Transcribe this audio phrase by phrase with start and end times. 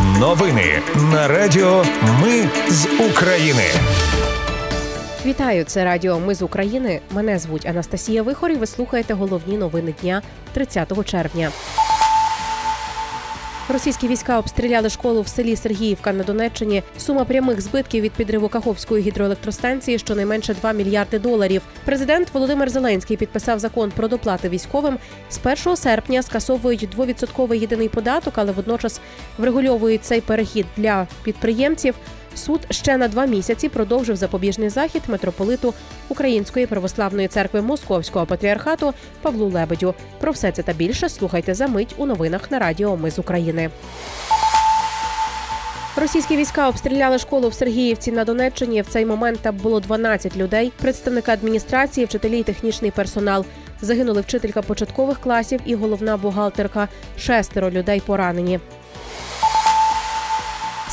[0.00, 1.84] Новини на Радіо
[2.22, 3.62] Ми з України.
[5.26, 7.00] Вітаю, це Радіо Ми з України.
[7.10, 11.50] Мене звуть Анастасія Вихор і Ви слухаєте головні новини дня 30 червня.
[13.68, 16.82] Російські війська обстріляли школу в селі Сергіївка на Донеччині.
[16.98, 21.62] Сума прямих збитків від підриву Каховської гідроелектростанції щонайменше 2 мільярди доларів.
[21.84, 24.98] Президент Володимир Зеленський підписав закон про доплати військовим.
[25.30, 29.00] З 1 серпня скасовують двовідсотковий єдиний податок, але водночас
[29.38, 31.94] врегульовують цей перехід для підприємців.
[32.34, 35.74] Суд ще на два місяці продовжив запобіжний захід митрополиту
[36.08, 39.94] Української православної церкви Московського патріархату Павлу Лебедю.
[40.20, 43.70] Про все це та більше слухайте за мить у новинах на Радіо Ми з України.
[45.96, 48.82] Російські війська обстріляли школу в Сергіївці на Донеччині.
[48.82, 50.72] В цей момент там було 12 людей.
[50.80, 53.44] Представника адміністрації, вчителі і технічний персонал.
[53.80, 56.88] Загинули вчителька початкових класів і головна бухгалтерка.
[57.18, 58.60] Шестеро людей поранені.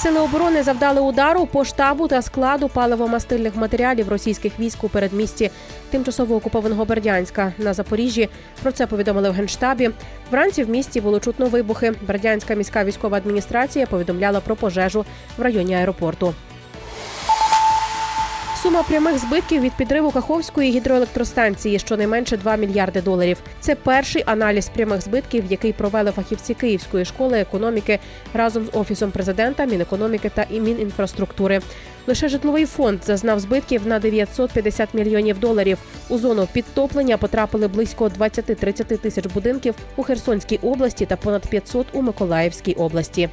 [0.01, 5.51] Сили оборони завдали удару по штабу та складу паливо-мастильних матеріалів російських військ у передмісті
[5.91, 8.29] тимчасово окупованого Бердянська на Запоріжжі.
[8.63, 9.89] Про це повідомили в генштабі.
[10.31, 11.93] Вранці в місті було чутно вибухи.
[12.07, 15.05] Бердянська міська військова адміністрація повідомляла про пожежу
[15.37, 16.33] в районі аеропорту.
[18.69, 23.37] Сума прямих збитків від підриву Каховської гідроелектростанції щонайменше 2 мільярди доларів.
[23.59, 27.99] Це перший аналіз прямих збитків, який провели фахівці Київської школи економіки
[28.33, 31.61] разом з офісом президента, мінекономіки та і мінінфраструктури.
[32.07, 35.77] Лише житловий фонд зазнав збитків на 950 мільйонів доларів.
[36.09, 42.01] У зону підтоплення потрапили близько 20-30 тисяч будинків у Херсонській області та понад 500 у
[42.01, 43.29] Миколаївській області.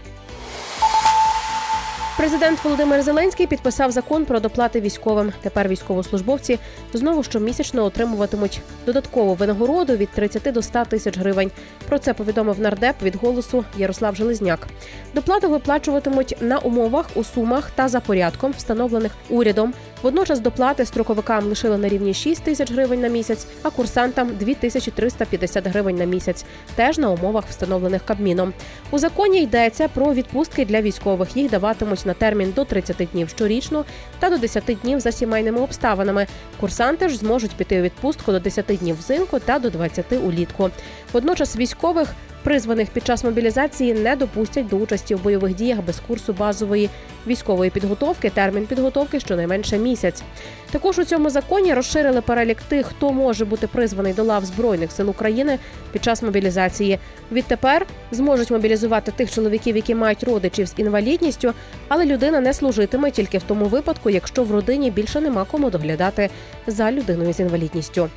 [2.16, 5.32] Президент Володимир Зеленський підписав закон про доплати військовим.
[5.42, 6.58] Тепер військовослужбовці
[6.92, 11.50] знову щомісячно отримуватимуть додаткову винагороду від 30 до 100 тисяч гривень.
[11.88, 14.68] Про це повідомив нардеп від голосу Ярослав Железняк.
[15.14, 19.74] Доплату виплачуватимуть на умовах у сумах та за порядком, встановлених урядом.
[20.02, 25.96] Водночас доплати строковикам лишили на рівні 6 тисяч гривень на місяць, а курсантам 2350 гривень
[25.96, 26.44] на місяць.
[26.74, 28.52] Теж на умовах, встановлених Кабміном.
[28.90, 31.36] У законі йдеться про відпустки для військових.
[31.36, 33.84] Їх даватимуть на термін до 30 днів щорічно
[34.18, 36.26] та до 10 днів за сімейними обставинами.
[36.60, 40.70] Курсанти ж зможуть піти у відпустку до 10 днів взимку та до 20 улітку.
[41.12, 42.08] Водночас військових
[42.46, 46.90] призваних під час мобілізації не допустять до участі в бойових діях без курсу базової
[47.26, 48.30] військової підготовки.
[48.30, 50.22] Термін підготовки щонайменше місяць.
[50.70, 55.10] Також у цьому законі розширили перелік тих, хто може бути призваний до лав збройних сил
[55.10, 55.58] України
[55.92, 56.98] під час мобілізації.
[57.32, 61.52] Відтепер зможуть мобілізувати тих чоловіків, які мають родичів з інвалідністю,
[61.88, 66.30] але людина не служитиме тільки в тому випадку, якщо в родині більше нема кому доглядати
[66.66, 68.10] за людиною з інвалідністю.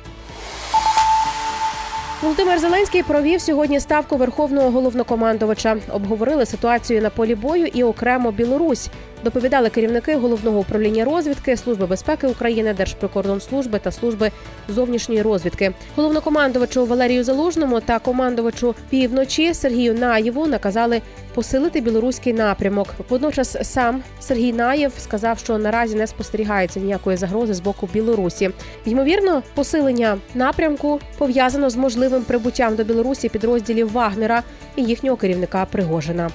[2.22, 5.76] Володимир Зеленський провів сьогодні ставку верховного головнокомандувача.
[5.92, 8.88] Обговорили ситуацію на полі бою і окремо Білорусь.
[9.24, 14.30] Доповідали керівники головного управління розвідки, служби безпеки України, Держприкордонслужби та служби
[14.68, 15.72] зовнішньої розвідки.
[15.96, 21.02] Головнокомандувачу Валерію Залужному та командувачу півночі Сергію Наєву наказали
[21.34, 22.88] посилити білоруський напрямок.
[23.08, 28.50] Водночас сам Сергій Наєв сказав, що наразі не спостерігається ніякої загрози з боку Білорусі.
[28.84, 34.42] Ймовірно, посилення напрямку пов'язано з можливим прибуттям до Білорусі підрозділів Вагнера
[34.76, 36.30] і їхнього керівника Пригожина.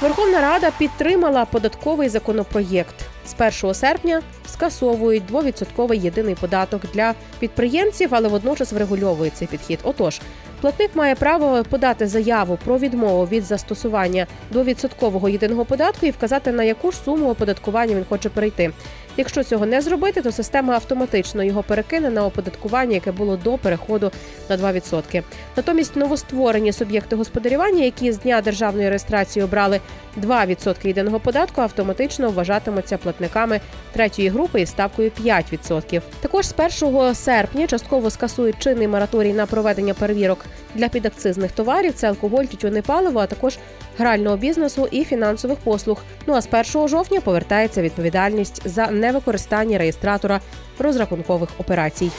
[0.00, 2.94] Верховна Рада підтримала податковий законопроєкт.
[3.26, 9.78] З 1 серпня скасовують двовідсотковий єдиний податок для підприємців, але водночас врегульовує цей підхід.
[9.82, 10.20] Отож,
[10.64, 16.52] платник має право подати заяву про відмову від застосування до відсоткового єдиного податку і вказати
[16.52, 18.70] на яку ж суму оподаткування він хоче перейти.
[19.16, 24.10] Якщо цього не зробити, то система автоматично його перекине на оподаткування, яке було до переходу
[24.48, 25.22] на 2%.
[25.56, 29.80] Натомість новостворені суб'єкти господарювання, які з дня державної реєстрації обрали
[30.22, 33.60] 2% єдиного податку, автоматично вважатимуться платниками
[33.92, 36.02] третьої групи із ставкою 5%.
[36.20, 40.44] Також з 1 серпня частково скасують чинний мораторій на проведення перевірок
[40.74, 41.92] для підакцизних товарів.
[41.94, 43.58] Це алкоголь, тютюне паливо, а також
[43.98, 46.02] грального бізнесу і фінансових послуг.
[46.26, 50.40] Ну а з 1 жовтня повертається відповідальність за невикористання реєстратора
[50.78, 52.10] розрахункових операцій.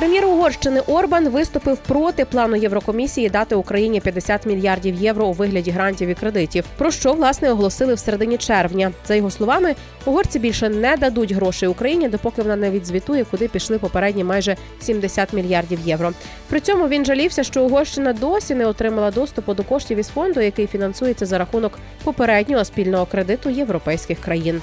[0.00, 6.08] Прем'єр Угорщини Орбан виступив проти плану Єврокомісії дати Україні 50 мільярдів євро у вигляді грантів
[6.08, 6.64] і кредитів.
[6.78, 8.92] Про що власне оголосили в середині червня.
[9.06, 9.74] За його словами,
[10.04, 15.32] угорці більше не дадуть грошей Україні, допоки вона не відзвітує, куди пішли попередні майже 70
[15.32, 16.12] мільярдів євро.
[16.48, 20.66] При цьому він жалівся, що Угорщина досі не отримала доступу до коштів із фонду, який
[20.66, 24.62] фінансується за рахунок попереднього спільного кредиту європейських країн.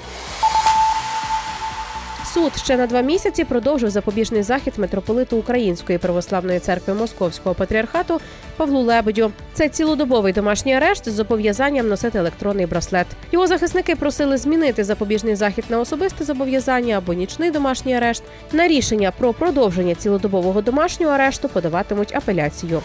[2.38, 8.20] Суд ще на два місяці продовжив запобіжний захід митрополиту Української православної церкви Московського патріархату
[8.56, 9.32] Павлу Лебедю.
[9.52, 13.06] Це цілодобовий домашній арешт з зобов'язанням носити електронний браслет.
[13.32, 18.22] Його захисники просили змінити запобіжний захід на особисте зобов'язання або нічний домашній арешт.
[18.52, 22.82] На рішення про продовження цілодобового домашнього арешту подаватимуть апеляцію.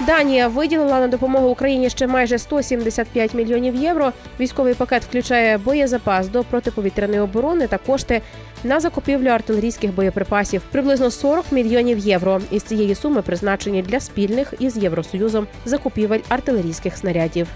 [0.00, 4.12] Данія виділила на допомогу Україні ще майже 175 мільйонів євро.
[4.40, 8.22] Військовий пакет включає боєзапас до протиповітряної оборони та кошти
[8.64, 10.62] на закупівлю артилерійських боєприпасів.
[10.70, 12.40] Приблизно 40 мільйонів євро.
[12.50, 17.48] Із цієї суми призначені для спільних із Євросоюзом закупівель артилерійських снарядів.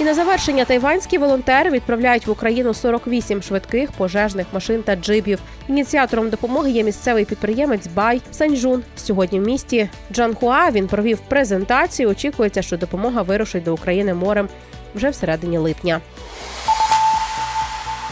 [0.00, 5.38] І на завершення тайванські волонтери відправляють в Україну 48 швидких пожежних машин та джипів.
[5.68, 8.82] Ініціатором допомоги є місцевий підприємець Бай Санджун.
[8.96, 12.08] Сьогодні в місті Джанхуа він провів презентацію.
[12.08, 14.48] Очікується, що допомога вирушить до України морем
[14.94, 16.00] вже всередині липня.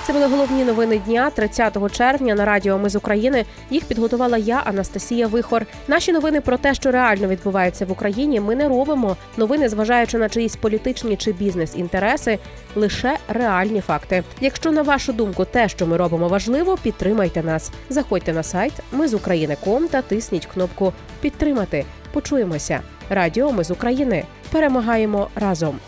[0.07, 3.45] Це були головні новини дня 30 червня на радіо Ми з України.
[3.71, 5.67] Їх підготувала я, Анастасія Вихор.
[5.89, 9.17] Наші новини про те, що реально відбувається в Україні, ми не робимо.
[9.37, 12.39] Новини, зважаючи на чиїсь політичні чи бізнес-інтереси,
[12.75, 14.23] лише реальні факти.
[14.41, 17.73] Якщо на вашу думку те, що ми робимо, важливо, підтримайте нас.
[17.89, 21.85] Заходьте на сайт Ми з України.ком та тисніть кнопку Підтримати.
[22.13, 22.81] Почуємося.
[23.11, 24.25] Радіо Ми з України.
[24.51, 25.79] Перемагаємо разом.